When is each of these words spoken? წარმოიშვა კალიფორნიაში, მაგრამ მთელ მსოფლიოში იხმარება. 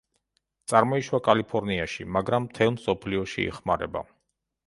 წარმოიშვა 0.71 1.19
კალიფორნიაში, 1.27 2.07
მაგრამ 2.17 2.47
მთელ 2.49 2.73
მსოფლიოში 2.79 3.47
იხმარება. 3.53 4.05